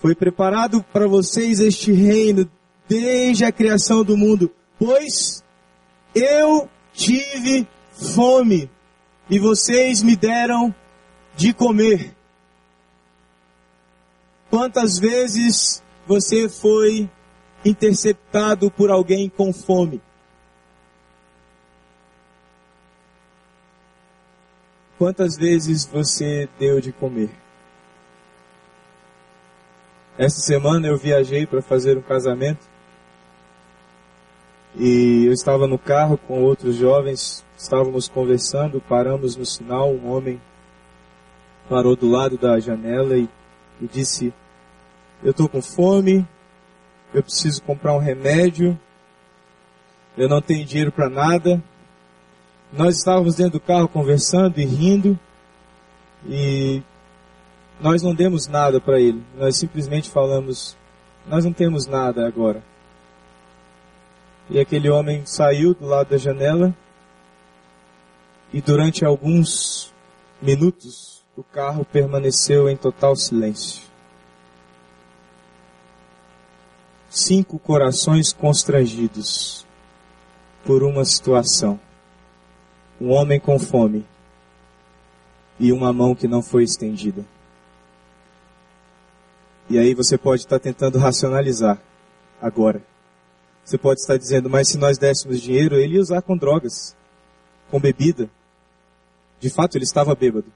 [0.00, 2.50] Foi preparado para vocês este reino
[2.88, 5.42] desde a criação do mundo, pois
[6.14, 7.66] eu tive
[8.14, 8.70] fome
[9.28, 10.74] e vocês me deram
[11.36, 12.14] de comer.
[14.50, 17.10] Quantas vezes você foi
[17.64, 20.00] interceptado por alguém com fome?
[24.96, 27.30] Quantas vezes você deu de comer?
[30.16, 32.73] Essa semana eu viajei para fazer um casamento
[34.76, 40.40] e eu estava no carro com outros jovens, estávamos conversando, paramos no sinal, um homem
[41.68, 43.28] parou do lado da janela e,
[43.80, 44.32] e disse:
[45.22, 46.26] Eu estou com fome,
[47.12, 48.78] eu preciso comprar um remédio,
[50.18, 51.62] eu não tenho dinheiro para nada,
[52.72, 55.18] nós estávamos dentro do carro conversando e rindo
[56.26, 56.82] e
[57.80, 59.22] nós não demos nada para ele.
[59.36, 60.76] Nós simplesmente falamos:
[61.28, 62.62] nós não temos nada agora.
[64.50, 66.74] E aquele homem saiu do lado da janela
[68.52, 69.92] e durante alguns
[70.40, 73.82] minutos o carro permaneceu em total silêncio.
[77.08, 79.66] Cinco corações constrangidos
[80.64, 81.80] por uma situação
[83.00, 84.06] um homem com fome
[85.58, 87.24] e uma mão que não foi estendida.
[89.68, 91.78] E aí você pode estar tentando racionalizar
[92.40, 92.82] agora.
[93.64, 96.94] Você pode estar dizendo, mas se nós dessemos dinheiro, ele ia usar com drogas,
[97.70, 98.28] com bebida.
[99.40, 100.52] De fato, ele estava bêbado.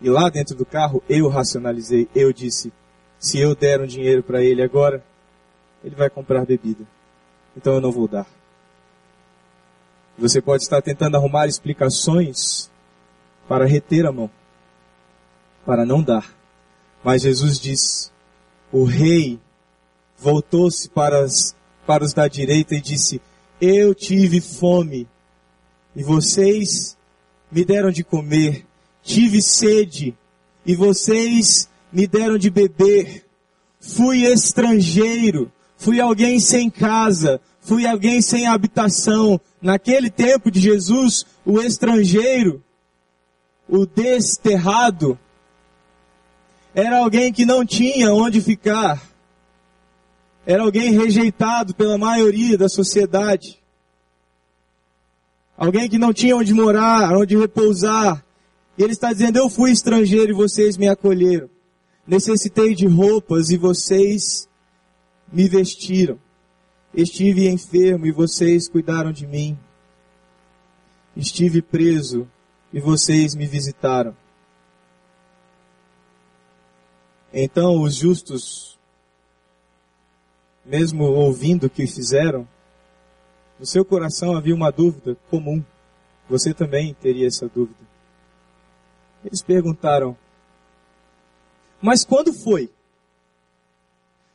[0.00, 2.72] E lá dentro do carro, eu racionalizei, eu disse,
[3.18, 5.04] se eu der um dinheiro para ele agora,
[5.84, 6.84] ele vai comprar bebida.
[7.54, 8.26] Então eu não vou dar.
[10.16, 12.70] Você pode estar tentando arrumar explicações
[13.46, 14.30] para reter a mão,
[15.66, 16.34] para não dar.
[17.04, 18.12] Mas Jesus diz:
[18.72, 19.38] o rei
[20.20, 21.26] voltou-se para,
[21.86, 23.20] para os da direita e disse:
[23.60, 25.08] Eu tive fome
[25.96, 26.96] e vocês
[27.50, 28.64] me deram de comer,
[29.02, 30.14] tive sede
[30.64, 33.24] e vocês me deram de beber,
[33.80, 39.40] fui estrangeiro, fui alguém sem casa, fui alguém sem habitação.
[39.60, 42.62] Naquele tempo de Jesus, o estrangeiro,
[43.68, 45.18] o desterrado,
[46.74, 49.09] era alguém que não tinha onde ficar.
[50.46, 53.60] Era alguém rejeitado pela maioria da sociedade.
[55.56, 58.24] alguém que não tinha onde morar, onde repousar.
[58.78, 61.50] E ele está dizendo: Eu fui estrangeiro e vocês me acolheram.
[62.06, 64.48] Necessitei de roupas e vocês
[65.30, 66.18] me vestiram.
[66.92, 69.56] Estive enfermo e vocês cuidaram de mim.
[71.16, 72.26] Estive preso
[72.72, 74.16] e vocês me visitaram.
[77.32, 78.69] Então os justos,
[80.70, 82.46] mesmo ouvindo o que fizeram,
[83.58, 85.62] no seu coração havia uma dúvida comum.
[86.28, 87.80] Você também teria essa dúvida.
[89.24, 90.16] Eles perguntaram:
[91.82, 92.70] Mas quando foi?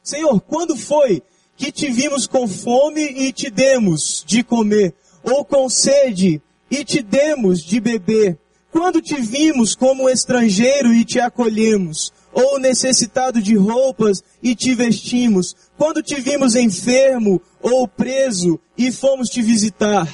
[0.03, 1.23] Senhor, quando foi
[1.55, 4.93] que te vimos com fome e te demos de comer?
[5.23, 8.37] Ou com sede e te demos de beber?
[8.71, 12.11] Quando te vimos como estrangeiro e te acolhemos?
[12.35, 15.55] Ou necessitado de roupas e te vestimos?
[15.77, 20.13] Quando te vimos enfermo ou preso e fomos te visitar?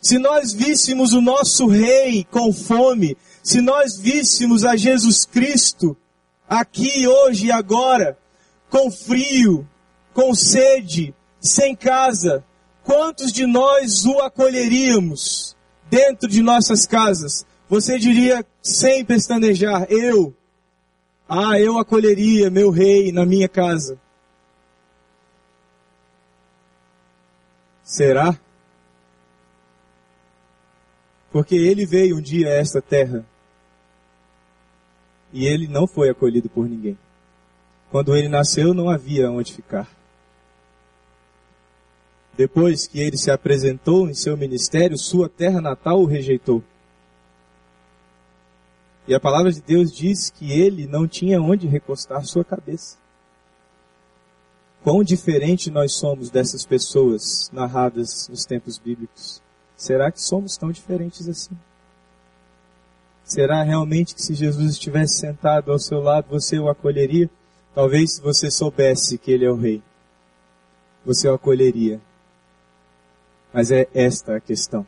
[0.00, 5.94] Se nós víssemos o nosso rei com fome, se nós víssemos a Jesus Cristo
[6.48, 8.16] aqui, hoje e agora,
[8.70, 9.68] com frio,
[10.14, 12.42] com sede, sem casa,
[12.82, 15.54] quantos de nós o acolheríamos
[15.90, 17.44] dentro de nossas casas?
[17.68, 20.34] Você diria sem pestanejar, eu,
[21.28, 23.98] ah, eu acolheria meu rei na minha casa.
[27.82, 28.38] Será?
[31.30, 33.24] Porque ele veio um dia a esta terra
[35.32, 36.98] e ele não foi acolhido por ninguém.
[37.90, 39.88] Quando ele nasceu, não havia onde ficar.
[42.36, 46.62] Depois que ele se apresentou em seu ministério, sua terra natal o rejeitou.
[49.08, 52.98] E a palavra de Deus diz que ele não tinha onde recostar sua cabeça.
[54.84, 59.40] Quão diferente nós somos dessas pessoas narradas nos tempos bíblicos.
[59.74, 61.56] Será que somos tão diferentes assim?
[63.24, 67.30] Será realmente que se Jesus estivesse sentado ao seu lado, você o acolheria?
[67.74, 69.82] Talvez se você soubesse que ele é o rei,
[71.02, 71.98] você o acolheria.
[73.54, 74.84] Mas é esta a questão.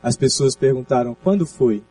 [0.00, 1.82] As pessoas perguntaram: quando foi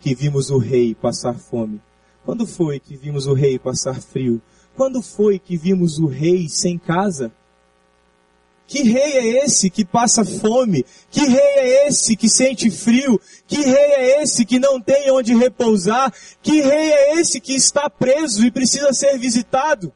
[0.00, 1.80] que vimos o rei passar fome?
[2.24, 4.40] Quando foi que vimos o rei passar frio?
[4.74, 7.32] Quando foi que vimos o rei sem casa?
[8.66, 10.86] Que rei é esse que passa fome?
[11.10, 13.20] Que rei é esse que sente frio?
[13.46, 16.14] Que rei é esse que não tem onde repousar?
[16.40, 19.92] Que rei é esse que está preso e precisa ser visitado?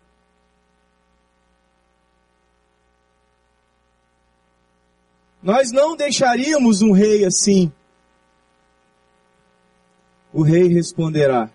[5.40, 7.70] Nós não deixaríamos um rei assim.
[10.34, 11.48] O rei responderá: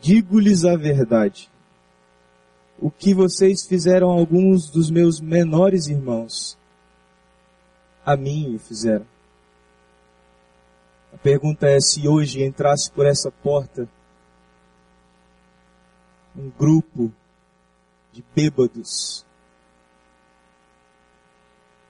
[0.00, 1.50] Digo-lhes a verdade
[2.80, 6.56] o que vocês fizeram a alguns dos meus menores irmãos,
[8.04, 9.06] a mim o fizeram.
[11.12, 13.86] A pergunta é se hoje entrasse por essa porta
[16.34, 17.12] um grupo
[18.12, 19.26] de bêbados,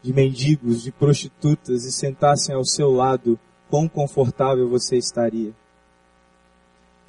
[0.02, 5.54] de mendigos, de prostitutas e sentassem ao seu lado, quão confortável você estaria?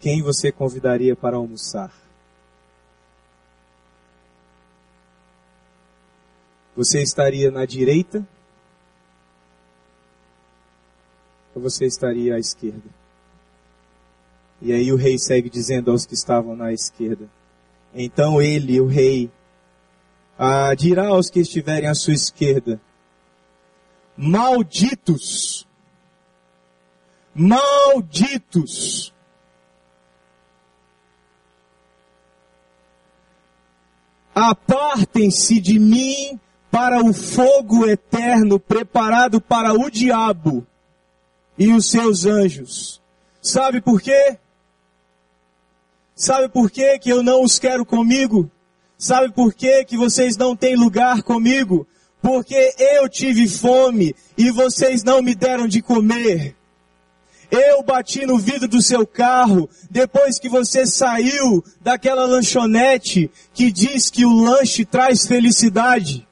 [0.02, 1.94] Quem você convidaria para almoçar?
[6.76, 8.28] Você estaria na direita
[11.54, 12.90] ou você estaria à esquerda?
[14.60, 17.30] E aí o rei segue dizendo aos que estavam na esquerda.
[17.94, 19.30] Então ele, o rei,
[20.80, 22.82] dirá aos que estiverem à sua esquerda:
[24.18, 25.68] Malditos!
[27.36, 29.14] Malditos!
[34.34, 36.40] Apartem-se de mim,
[36.72, 40.66] para o fogo eterno preparado para o diabo
[41.60, 43.02] e os seus anjos.
[43.42, 44.38] Sabe por quê?
[46.16, 48.50] Sabe por quê que eu não os quero comigo?
[48.98, 51.86] Sabe por quê que vocês não têm lugar comigo?
[52.22, 56.56] Porque eu tive fome e vocês não me deram de comer.
[57.52, 64.10] Eu bati no vidro do seu carro depois que você saiu daquela lanchonete que diz
[64.10, 66.26] que o lanche traz felicidade.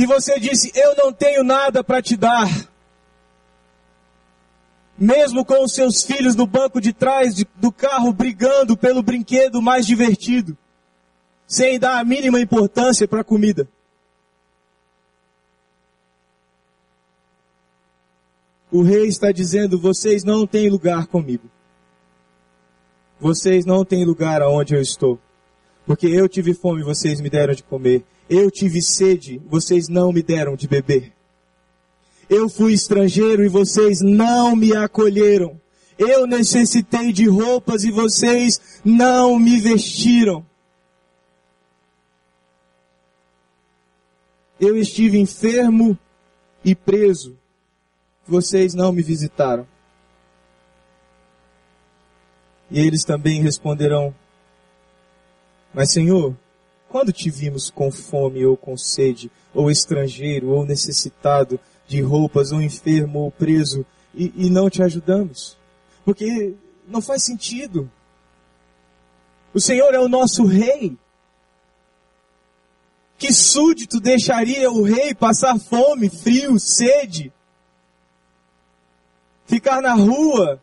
[0.00, 2.48] e você disse: Eu não tenho nada para te dar.
[4.96, 9.86] Mesmo com os seus filhos no banco de trás do carro brigando pelo brinquedo mais
[9.86, 10.56] divertido,
[11.46, 13.68] sem dar a mínima importância para a comida.
[18.70, 21.48] O rei está dizendo: vocês não têm lugar comigo.
[23.18, 25.18] Vocês não têm lugar aonde eu estou.
[25.86, 28.04] Porque eu tive fome, vocês me deram de comer.
[28.28, 31.12] Eu tive sede, vocês não me deram de beber.
[32.28, 35.60] Eu fui estrangeiro e vocês não me acolheram.
[35.98, 40.46] Eu necessitei de roupas e vocês não me vestiram.
[44.60, 45.98] Eu estive enfermo
[46.64, 47.39] e preso.
[48.30, 49.66] Vocês não me visitaram.
[52.70, 54.14] E eles também responderão:
[55.74, 56.36] Mas, Senhor,
[56.88, 61.58] quando te vimos com fome ou com sede, ou estrangeiro, ou necessitado
[61.88, 65.58] de roupas, ou enfermo, ou preso, e, e não te ajudamos?
[66.04, 66.54] Porque
[66.86, 67.90] não faz sentido.
[69.52, 70.96] O Senhor é o nosso rei.
[73.18, 77.32] Que súdito deixaria o rei passar fome, frio, sede?
[79.50, 80.62] Ficar na rua?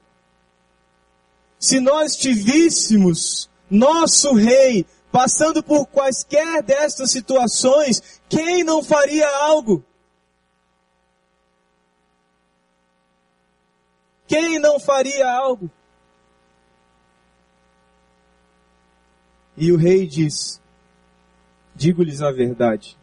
[1.59, 9.83] Se nós tivéssemos nosso rei passando por quaisquer destas situações, quem não faria algo?
[14.25, 15.69] Quem não faria algo?
[19.57, 20.61] E o rei diz:
[21.75, 22.97] Digo-lhes a verdade.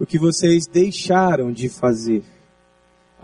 [0.00, 2.33] O que vocês deixaram de fazer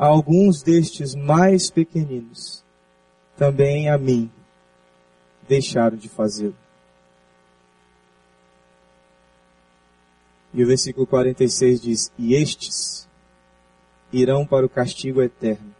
[0.00, 2.64] a alguns destes mais pequeninos,
[3.36, 4.30] também a mim
[5.46, 6.56] deixaram de fazê-lo.
[10.54, 13.06] E o versículo 46 diz: E estes
[14.10, 15.74] irão para o castigo eterno,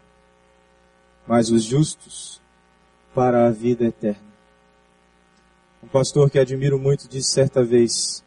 [1.25, 2.39] mas os justos
[3.15, 4.31] para a vida eterna.
[5.81, 8.23] Um pastor que admiro muito disse certa vez: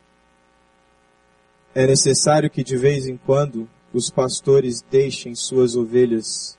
[1.73, 6.59] é necessário que de vez em quando os pastores deixem suas ovelhas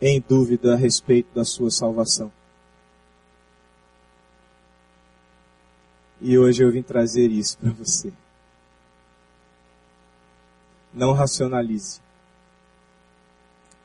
[0.00, 2.32] em dúvida a respeito da sua salvação.
[6.22, 8.10] E hoje eu vim trazer isso para você.
[10.92, 12.00] Não racionalize.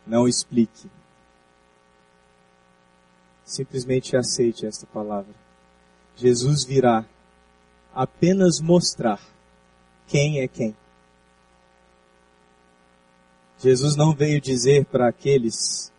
[0.07, 0.89] Não explique.
[3.43, 5.35] Simplesmente aceite esta palavra.
[6.15, 7.05] Jesus virá
[7.93, 9.19] apenas mostrar
[10.07, 10.73] quem é quem.
[13.63, 15.89] Jesus não veio dizer para aqueles,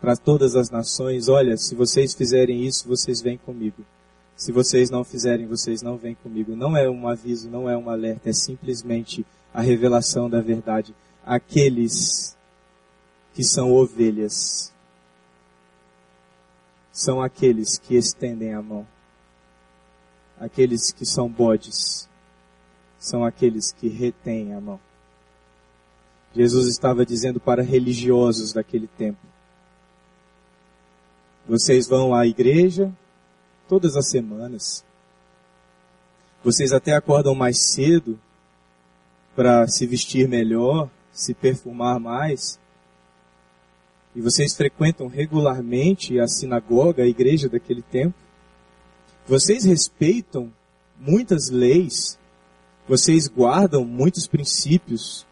[0.00, 3.84] para todas as nações, olha, se vocês fizerem isso, vocês vêm comigo.
[4.34, 6.56] Se vocês não fizerem, vocês não vêm comigo.
[6.56, 9.24] Não é um aviso, não é um alerta, é simplesmente
[9.54, 10.92] a revelação da verdade.
[11.24, 12.36] Aqueles
[13.32, 14.72] que são ovelhas
[16.92, 18.84] são aqueles que estendem a mão.
[20.40, 22.08] Aqueles que são bodes
[22.98, 24.80] são aqueles que retêm a mão.
[26.34, 29.18] Jesus estava dizendo para religiosos daquele tempo:
[31.48, 32.92] Vocês vão à igreja
[33.68, 34.84] todas as semanas.
[36.42, 38.18] Vocês até acordam mais cedo
[39.36, 42.58] para se vestir melhor, se perfumar mais.
[44.14, 48.14] E vocês frequentam regularmente a sinagoga, a igreja daquele tempo.
[49.26, 50.52] Vocês respeitam
[50.98, 52.18] muitas leis
[52.90, 55.24] vocês guardam muitos princípios,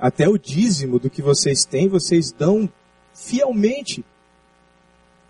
[0.00, 2.68] até o dízimo do que vocês têm, vocês dão
[3.14, 4.04] fielmente.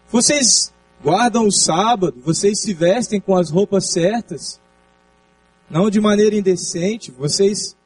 [0.09, 4.61] Vocês guardam o sábado, vocês se vestem com as roupas certas,
[5.69, 7.77] não de maneira indecente, vocês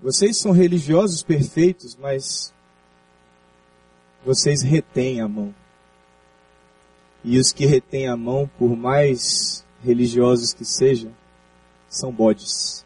[0.00, 2.52] vocês são religiosos perfeitos, mas
[4.24, 5.54] vocês retêm a mão.
[7.24, 11.12] E os que retêm a mão, por mais religiosos que sejam,
[11.88, 12.85] são bodes.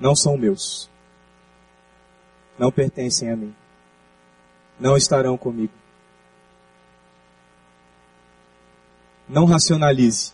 [0.00, 0.88] Não são meus.
[2.58, 3.54] Não pertencem a mim.
[4.78, 5.72] Não estarão comigo.
[9.28, 10.32] Não racionalize.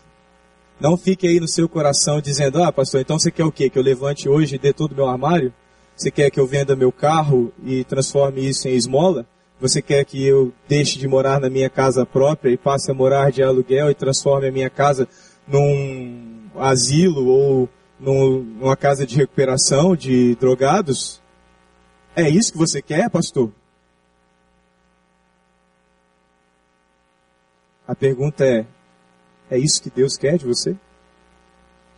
[0.79, 3.69] Não fique aí no seu coração dizendo, ah, pastor, então você quer o quê?
[3.69, 5.53] Que eu levante hoje e dê todo o meu armário?
[5.95, 9.25] Você quer que eu venda meu carro e transforme isso em esmola?
[9.59, 13.31] Você quer que eu deixe de morar na minha casa própria e passe a morar
[13.31, 15.07] de aluguel e transforme a minha casa
[15.47, 21.21] num asilo ou numa casa de recuperação de drogados?
[22.15, 23.51] É isso que você quer, pastor?
[27.87, 28.65] A pergunta é:
[29.49, 30.71] é isso que Deus quer de você?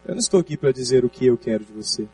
[0.06, 2.08] Eu não estou aqui para dizer o que eu quero de você.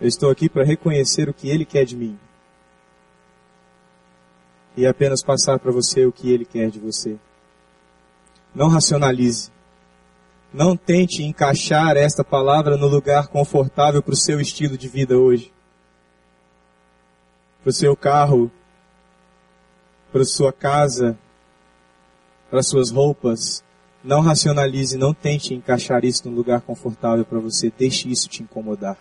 [0.00, 2.18] Eu estou aqui para reconhecer o que Ele quer de mim.
[4.76, 7.16] E apenas passar para você o que Ele quer de você.
[8.54, 9.50] Não racionalize.
[10.56, 15.52] Não tente encaixar esta palavra no lugar confortável para o seu estilo de vida hoje.
[17.62, 18.50] Para o seu carro,
[20.10, 21.14] para a sua casa,
[22.48, 23.62] para suas roupas,
[24.02, 27.70] não racionalize, não tente encaixar isso num lugar confortável para você.
[27.76, 28.96] Deixe isso te incomodar.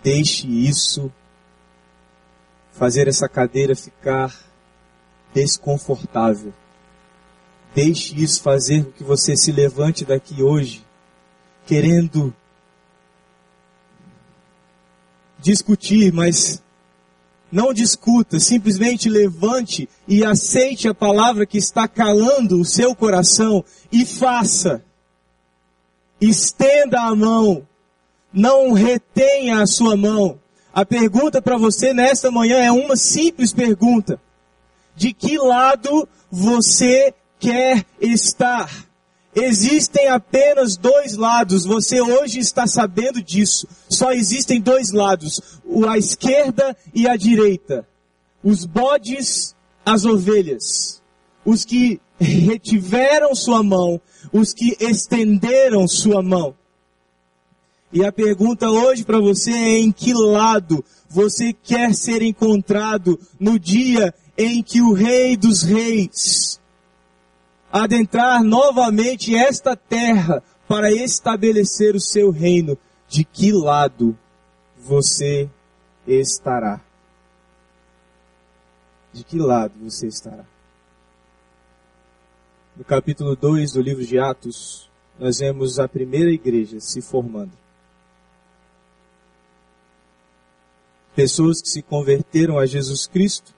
[0.00, 1.12] Deixe isso
[2.70, 4.32] fazer essa cadeira ficar
[5.34, 6.54] desconfortável.
[7.74, 10.84] Deixe isso fazer com que você se levante daqui hoje,
[11.66, 12.34] querendo
[15.40, 16.62] discutir, mas
[17.50, 24.04] não discuta, simplesmente levante e aceite a palavra que está calando o seu coração e
[24.04, 24.84] faça.
[26.20, 27.66] Estenda a mão,
[28.32, 30.38] não retenha a sua mão.
[30.74, 34.20] A pergunta para você nesta manhã é uma simples pergunta:
[34.94, 38.70] De que lado você quer estar?
[39.34, 43.66] Existem apenas dois lados, você hoje está sabendo disso.
[43.88, 45.40] Só existem dois lados,
[45.88, 47.86] a esquerda e a direita.
[48.44, 51.02] Os bodes, as ovelhas.
[51.44, 54.00] Os que retiveram sua mão,
[54.32, 56.54] os que estenderam sua mão.
[57.92, 63.58] E a pergunta hoje para você é em que lado você quer ser encontrado no
[63.58, 66.61] dia em que o Rei dos Reis
[67.72, 72.76] adentrar novamente esta terra para estabelecer o seu reino,
[73.08, 74.16] de que lado
[74.78, 75.48] você
[76.06, 76.80] estará?
[79.12, 80.44] De que lado você estará?
[82.76, 87.52] No capítulo 2 do livro de Atos, nós vemos a primeira igreja se formando.
[91.14, 93.54] Pessoas que se converteram a Jesus Cristo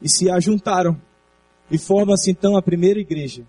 [0.00, 1.00] e se ajuntaram
[1.70, 3.44] e forma-se então a primeira igreja.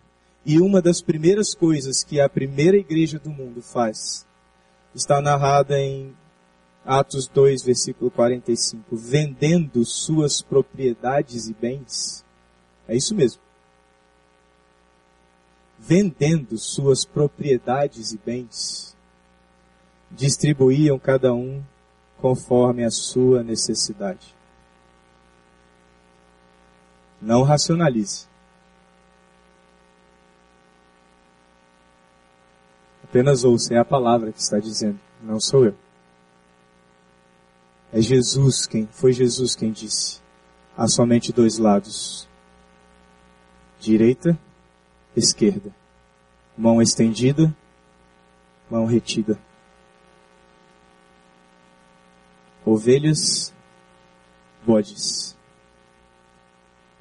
[0.46, 4.26] E uma das primeiras coisas que a primeira igreja do mundo faz
[4.94, 6.14] está narrada em
[6.86, 8.96] Atos 2, versículo 45.
[8.96, 12.26] Vendendo suas propriedades e bens.
[12.88, 13.42] É isso mesmo.
[15.80, 18.96] Vendendo suas propriedades e bens,
[20.12, 21.64] distribuíam cada um
[22.18, 24.36] conforme a sua necessidade.
[27.22, 28.26] Não racionalize.
[33.04, 35.76] Apenas ouça, é a palavra que está dizendo, não sou eu.
[37.94, 40.22] É Jesus quem, foi Jesus quem disse.
[40.78, 42.28] Há somente dois lados.
[43.80, 44.40] Direita,
[45.16, 45.76] esquerda.
[46.58, 47.54] Mão estendida,
[48.70, 49.38] mão retida.
[52.66, 53.54] Ovelhas,
[54.66, 55.36] bodes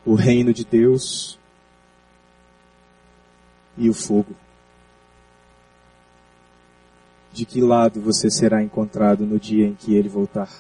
[0.05, 1.39] o reino de Deus
[3.77, 4.35] e o fogo.
[7.33, 10.51] De que lado você será encontrado no dia em que ele voltar?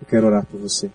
[0.00, 0.90] Eu quero orar por você.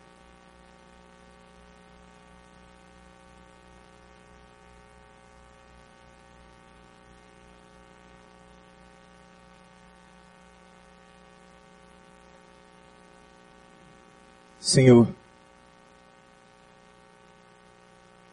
[14.72, 15.06] Senhor,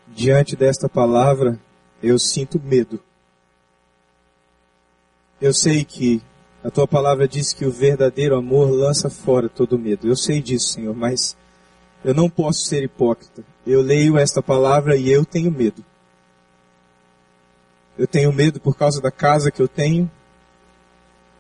[0.07, 1.59] diante desta palavra,
[2.01, 3.01] eu sinto medo.
[5.41, 6.23] Eu sei que
[6.63, 10.07] a tua palavra diz que o verdadeiro amor lança fora todo medo.
[10.07, 11.37] Eu sei disso, Senhor, mas
[12.05, 13.43] eu não posso ser hipócrita.
[13.67, 15.85] Eu leio esta palavra e eu tenho medo.
[17.99, 20.09] Eu tenho medo por causa da casa que eu tenho.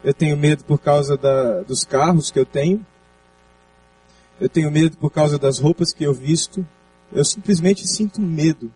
[0.03, 2.84] Eu tenho medo por causa da, dos carros que eu tenho.
[4.41, 6.66] Eu tenho medo por causa das roupas que eu visto.
[7.12, 8.72] Eu simplesmente sinto medo.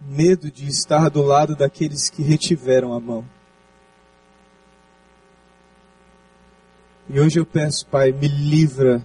[0.00, 3.24] Medo de estar do lado daqueles que retiveram a mão.
[7.08, 9.02] E hoje eu peço, Pai, me livra,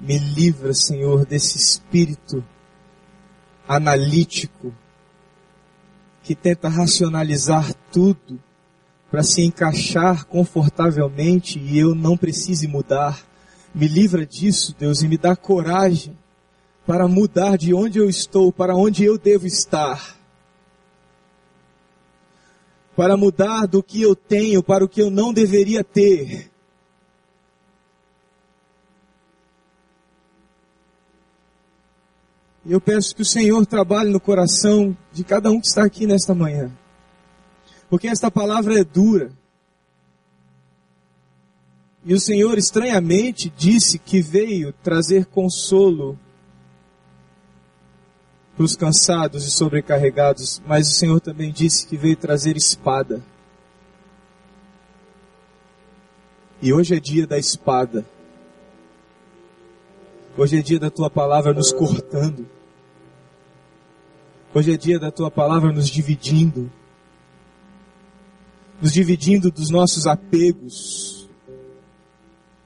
[0.00, 2.42] me livra, Senhor, desse espírito
[3.66, 4.72] analítico
[6.22, 8.40] que tenta racionalizar tudo
[9.14, 13.24] para se encaixar confortavelmente e eu não precise mudar.
[13.72, 16.18] Me livra disso, Deus, e me dá coragem
[16.84, 20.16] para mudar de onde eu estou para onde eu devo estar.
[22.96, 26.50] Para mudar do que eu tenho para o que eu não deveria ter.
[32.66, 36.04] E eu peço que o Senhor trabalhe no coração de cada um que está aqui
[36.04, 36.76] nesta manhã.
[37.88, 39.30] Porque esta palavra é dura.
[42.04, 46.18] E o Senhor estranhamente disse que veio trazer consolo
[48.54, 53.22] para os cansados e sobrecarregados, mas o Senhor também disse que veio trazer espada.
[56.60, 58.04] E hoje é dia da espada.
[60.36, 62.46] Hoje é dia da tua palavra nos cortando.
[64.54, 66.70] Hoje é dia da tua palavra nos dividindo.
[68.84, 71.26] Nos dividindo dos nossos apegos.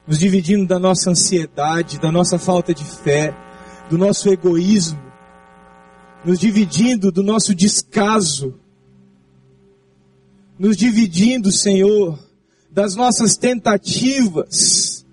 [0.05, 3.33] Nos dividindo da nossa ansiedade, da nossa falta de fé,
[3.89, 5.01] do nosso egoísmo.
[6.25, 8.59] Nos dividindo do nosso descaso.
[10.59, 12.19] Nos dividindo, Senhor,
[12.69, 15.07] das nossas tentativas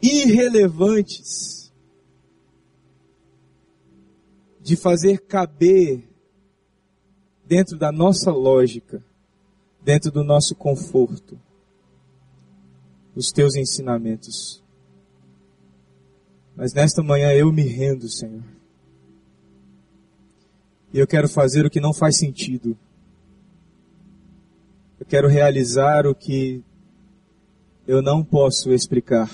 [0.00, 1.70] irrelevantes
[4.62, 6.07] de fazer caber
[7.48, 9.02] dentro da nossa lógica,
[9.82, 11.40] dentro do nosso conforto,
[13.16, 14.62] os teus ensinamentos.
[16.54, 18.44] Mas nesta manhã eu me rendo, Senhor.
[20.92, 22.76] E eu quero fazer o que não faz sentido.
[25.00, 26.62] Eu quero realizar o que
[27.86, 29.30] eu não posso explicar.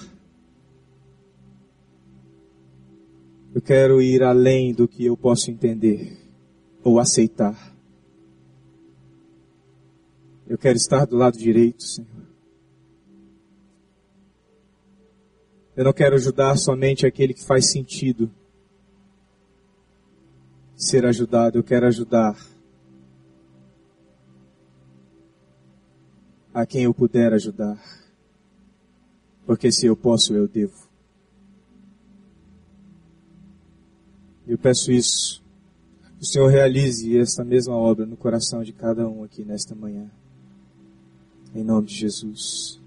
[3.52, 6.16] Eu quero ir além do que eu posso entender
[6.82, 7.73] ou aceitar.
[10.46, 12.24] Eu quero estar do lado direito, Senhor.
[15.76, 18.30] Eu não quero ajudar somente aquele que faz sentido
[20.76, 21.58] ser ajudado.
[21.58, 22.36] Eu quero ajudar
[26.52, 27.82] a quem eu puder ajudar.
[29.44, 30.88] Porque se eu posso, eu devo.
[34.46, 35.42] Eu peço isso.
[36.20, 40.10] O Senhor realize essa mesma obra no coração de cada um aqui nesta manhã.
[41.54, 42.83] Em nome de Jesus.